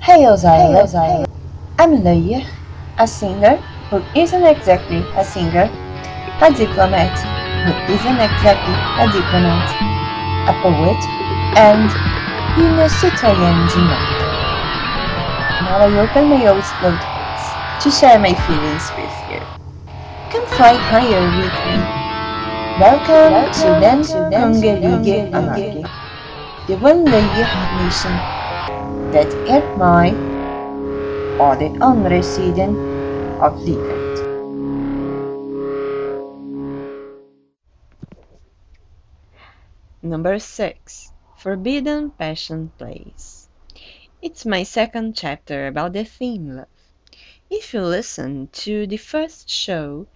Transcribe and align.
Hey 0.00 0.24
Osiris, 0.24 0.94
I'm 1.76 2.00
Leia, 2.00 2.48
a 2.96 3.06
singer 3.06 3.56
who 3.90 4.00
isn't 4.16 4.44
exactly 4.44 5.04
a 5.14 5.22
singer, 5.22 5.68
a 6.40 6.48
diplomat 6.56 7.12
who 7.68 7.72
isn't 7.92 8.16
exactly 8.16 8.76
a 8.96 9.04
diplomat, 9.12 9.68
a 10.48 10.56
poet, 10.64 10.96
and 11.60 11.92
du 12.56 12.64
monde. 12.64 14.00
Now 15.68 15.84
I 15.84 15.92
open 15.92 16.30
my 16.30 16.48
old 16.48 16.64
notebooks 16.80 17.44
to 17.84 17.90
share 17.90 18.18
my 18.18 18.32
feelings 18.48 18.88
with 18.96 19.16
you. 19.28 19.44
Come 20.32 20.46
fly 20.56 20.80
higher 20.80 21.28
with 21.28 21.56
me. 21.68 21.76
Welcome, 22.80 23.52
to 23.52 23.68
Den 23.84 24.00
Kongelige 24.32 25.28
Anarchy, 25.30 25.84
the 26.66 26.76
one 26.78 27.04
Leia 27.04 27.84
nation 27.84 28.39
that 29.12 29.34
admire 29.46 30.18
or 31.38 31.56
the 31.56 31.74
unresident 31.80 32.78
of 33.40 33.58
livet. 33.66 34.26
Number 40.02 40.38
6 40.38 41.12
Forbidden 41.36 42.10
Passion 42.10 42.70
Plays. 42.78 43.48
It's 44.22 44.46
my 44.46 44.62
second 44.64 45.16
chapter 45.16 45.66
about 45.66 45.94
the 45.94 46.04
theme 46.04 46.56
love. 46.56 46.68
If 47.50 47.74
you 47.74 47.82
listen 47.82 48.48
to 48.64 48.86
the 48.86 48.98
first 48.98 49.48
show, 49.50 50.06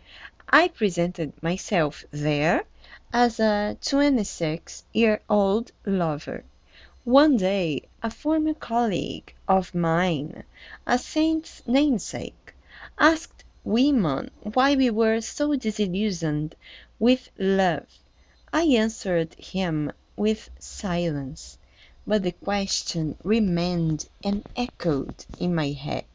I 0.48 0.69
presented 0.69 1.42
myself 1.42 2.05
there 2.11 2.64
as 3.12 3.41
a 3.41 3.78
26 3.83 4.84
year 4.92 5.22
old 5.28 5.72
lover. 5.86 6.45
One 7.06 7.36
day, 7.36 7.82
a 8.02 8.10
former 8.10 8.54
colleague 8.54 9.34
of 9.46 9.74
mine, 9.74 10.42
a 10.86 10.98
saint's 10.98 11.60
namesake, 11.66 12.55
asked 12.98 13.44
women 13.62 14.30
why 14.55 14.74
we 14.74 14.88
were 14.88 15.20
so 15.20 15.55
disillusioned 15.55 16.56
with 16.98 17.28
love. 17.38 17.86
I 18.55 18.62
answered 18.62 19.34
him 19.34 19.92
with 20.16 20.48
silence, 20.58 21.58
but 22.06 22.22
the 22.22 22.33
question 22.33 23.18
remained 23.22 24.08
and 24.22 24.42
echoed 24.56 25.27
in 25.39 25.55
my 25.55 25.72
head. 25.72 26.06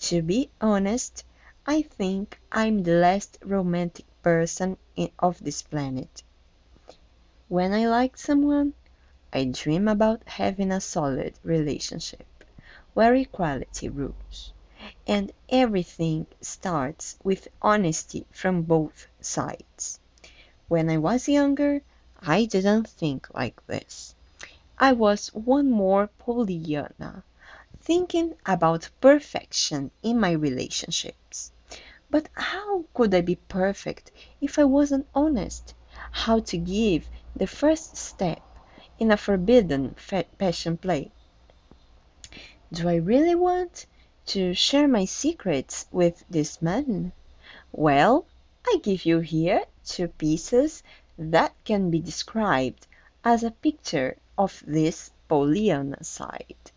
To 0.00 0.20
be 0.20 0.50
honest, 0.60 1.24
I 1.66 1.80
think 1.80 2.38
I'm 2.52 2.82
the 2.82 2.96
last 2.96 3.38
romantic 3.42 4.04
person 4.22 4.76
of 5.18 5.42
this 5.42 5.62
planet. 5.62 6.22
When 7.48 7.72
I 7.72 7.88
like 7.88 8.18
someone, 8.18 8.74
I 9.34 9.44
dream 9.44 9.88
about 9.88 10.22
having 10.26 10.70
a 10.70 10.80
solid 10.80 11.32
relationship 11.42 12.26
where 12.92 13.14
equality 13.14 13.88
rules, 13.88 14.52
and 15.06 15.32
everything 15.48 16.26
starts 16.42 17.16
with 17.24 17.48
honesty 17.62 18.26
from 18.30 18.62
both 18.62 19.06
sides. 19.20 19.98
When 20.68 20.90
I 20.90 20.98
was 20.98 21.28
younger, 21.28 21.80
I 22.20 22.44
didn't 22.44 22.88
think 22.88 23.32
like 23.34 23.66
this. 23.66 24.14
I 24.78 24.92
was 24.92 25.28
one 25.28 25.70
more 25.70 26.08
Pollyanna, 26.18 27.24
thinking 27.80 28.34
about 28.44 28.90
perfection 29.00 29.90
in 30.02 30.20
my 30.20 30.32
relationships. 30.32 31.52
But 32.10 32.28
how 32.34 32.84
could 32.92 33.14
I 33.14 33.22
be 33.22 33.36
perfect 33.36 34.12
if 34.42 34.58
I 34.58 34.64
wasn't 34.64 35.06
honest? 35.14 35.72
How 36.10 36.40
to 36.40 36.58
give 36.58 37.08
the 37.34 37.46
first 37.46 37.96
step 37.96 38.42
in 38.98 39.10
a 39.10 39.16
forbidden 39.16 39.94
passion 40.38 40.76
play. 40.76 41.10
Do 42.72 42.88
I 42.88 42.96
really 42.96 43.34
want 43.34 43.86
to 44.26 44.54
share 44.54 44.88
my 44.88 45.04
secrets 45.04 45.86
with 45.90 46.24
this 46.30 46.62
man? 46.62 47.12
Well, 47.72 48.26
I 48.66 48.78
give 48.82 49.04
you 49.04 49.20
here 49.20 49.64
two 49.84 50.08
pieces 50.08 50.82
that 51.18 51.54
can 51.64 51.90
be 51.90 52.00
described 52.00 52.86
as 53.24 53.42
a 53.42 53.50
picture 53.50 54.16
of 54.38 54.62
this 54.66 55.10
Pollyanna 55.28 56.02
side. 56.04 56.70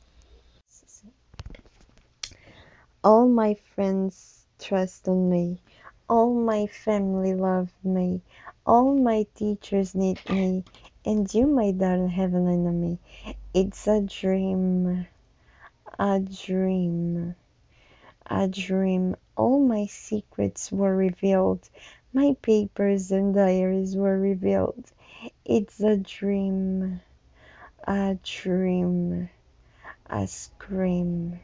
All 3.04 3.28
my 3.28 3.54
friends 3.76 4.46
trust 4.60 5.08
on 5.08 5.30
me. 5.30 5.62
All 6.10 6.34
my 6.34 6.68
family 6.68 7.34
love 7.34 7.72
me. 7.84 8.22
All 8.66 8.96
my 8.96 9.28
teachers 9.36 9.94
need 9.94 10.20
me. 10.30 10.64
And 11.08 11.32
you, 11.36 11.46
my 11.46 11.70
darling, 11.70 12.10
have 12.10 12.34
an 12.34 12.48
enemy. 12.48 12.98
It's 13.54 13.86
a 13.86 14.02
dream. 14.02 15.06
A 16.00 16.20
dream. 16.20 17.36
A 18.26 18.48
dream. 18.48 19.16
All 19.38 19.60
my 19.60 19.86
secrets 19.86 20.72
were 20.72 20.96
revealed. 20.96 21.70
My 22.12 22.36
papers 22.42 23.12
and 23.12 23.36
diaries 23.36 23.96
were 23.96 24.20
revealed. 24.20 24.84
It's 25.46 25.80
a 25.80 25.96
dream. 25.96 27.02
A 27.84 28.18
dream. 28.24 29.30
A 30.10 30.26
scream. 30.26 31.40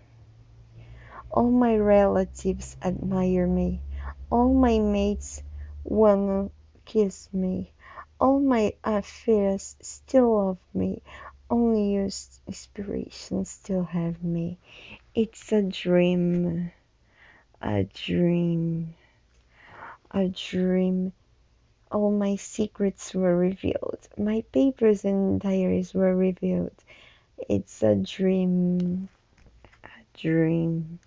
All 1.29 1.51
my 1.51 1.77
relatives 1.77 2.77
admire 2.81 3.45
me. 3.45 3.81
All 4.31 4.51
my 4.55 4.79
mates 4.79 5.43
wanna 5.83 6.49
kiss 6.83 7.29
me. 7.31 7.71
All 8.21 8.39
my 8.39 8.73
affairs 8.83 9.75
still 9.81 10.35
love 10.35 10.59
me. 10.75 11.01
Only 11.49 11.93
your 11.93 12.09
inspiration 12.45 13.45
still 13.45 13.83
have 13.83 14.23
me. 14.23 14.59
It's 15.15 15.51
a 15.51 15.63
dream. 15.63 16.71
A 17.63 17.83
dream. 17.85 18.93
A 20.11 20.27
dream. 20.27 21.13
All 21.91 22.11
my 22.11 22.35
secrets 22.35 23.11
were 23.15 23.35
revealed. 23.35 24.07
My 24.19 24.43
papers 24.53 25.03
and 25.03 25.41
diaries 25.41 25.91
were 25.91 26.15
revealed. 26.15 26.75
It's 27.49 27.81
a 27.81 27.95
dream. 27.95 29.09
A 29.83 30.19
dream. 30.19 30.99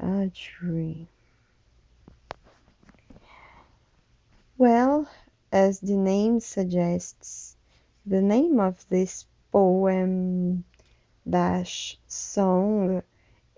A 0.00 0.30
dream. 0.32 1.06
Well, 4.56 5.06
as 5.54 5.78
the 5.78 5.96
name 5.96 6.40
suggests, 6.40 7.56
the 8.04 8.20
name 8.20 8.58
of 8.58 8.84
this 8.88 9.24
poem 9.52 10.64
dash 11.30 11.96
song 12.08 13.04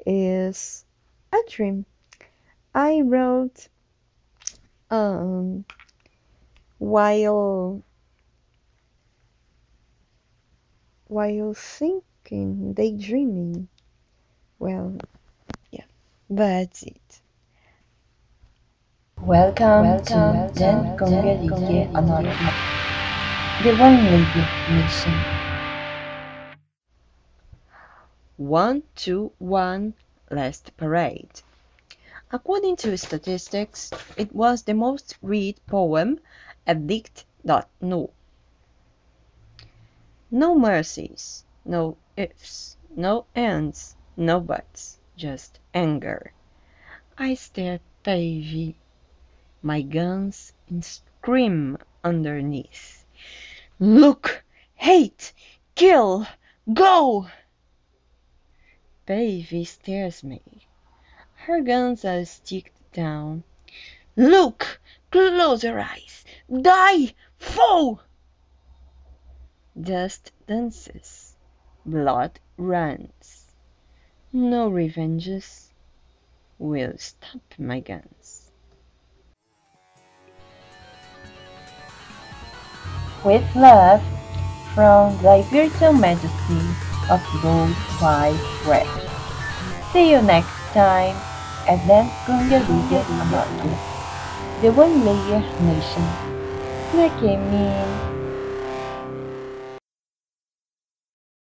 is 0.04 0.84
a 1.32 1.38
dream. 1.48 1.86
I 2.74 3.00
wrote 3.00 3.68
um, 4.90 5.64
while 6.76 7.82
while 11.06 11.54
thinking, 11.54 12.74
daydreaming. 12.74 13.68
Well, 14.58 14.98
yeah, 15.70 15.84
that's 16.28 16.82
it. 16.82 17.22
Welcome, 19.22 19.82
Welcome 19.82 20.04
to 20.04 20.50
Den 20.54 20.96
Kongelige 20.96 21.88
Anarchy, 21.96 22.46
the 23.64 23.72
one 23.74 24.04
lady 24.04 24.44
nation. 24.68 25.24
One, 28.36 28.82
two, 28.94 29.32
one, 29.38 29.94
last 30.30 30.76
parade. 30.76 31.42
According 32.30 32.76
to 32.76 32.96
statistics, 32.98 33.90
it 34.16 34.34
was 34.34 34.62
the 34.62 34.74
most 34.74 35.16
read 35.22 35.56
poem 35.66 36.20
at 36.66 36.86
dikt.no. 36.86 38.10
No 40.30 40.54
mercies, 40.54 41.44
no 41.64 41.96
ifs, 42.16 42.76
no 42.94 43.24
ands, 43.34 43.96
no 44.16 44.40
buts, 44.40 44.98
just 45.16 45.58
anger. 45.74 46.32
I 47.18 47.34
stare 47.34 47.80
pavy 48.04 48.76
my 49.66 49.82
guns 49.82 50.52
and 50.68 50.84
scream 50.84 51.76
underneath. 52.04 53.04
Look! 53.80 54.44
Hate! 54.76 55.32
Kill! 55.74 56.24
Go! 56.72 57.26
Baby 59.06 59.64
stares 59.64 60.22
me. 60.22 60.40
Her 61.34 61.62
guns 61.62 62.04
are 62.04 62.24
sticked 62.24 62.92
down. 62.92 63.42
Look! 64.14 64.80
Close 65.10 65.64
your 65.64 65.80
eyes! 65.80 66.24
Die! 66.48 67.12
Fall! 67.36 68.02
Dust 69.78 70.30
dances. 70.46 71.34
Blood 71.84 72.38
runs. 72.56 73.52
No 74.32 74.68
revenges 74.68 75.72
will 76.56 76.96
stop 76.98 77.42
my 77.58 77.80
guns. 77.80 78.45
With 83.26 83.42
love 83.56 84.00
from 84.72 85.18
thy 85.18 85.42
virtual 85.42 85.92
majesty, 85.92 86.62
of 87.10 87.22
World 87.42 87.74
Wide 88.02 88.38
Web. 88.66 88.86
See 89.92 90.10
you 90.10 90.22
next 90.22 90.50
time 90.74 91.14
at 91.66 91.78
Den 91.86 92.10
Kongelige 92.26 93.02
Anarchy, 93.06 93.74
the 94.62 94.70
One 94.74 95.04
Layer 95.06 95.42
Nation. 95.62 96.06
Click 96.90 97.14
in 97.22 97.50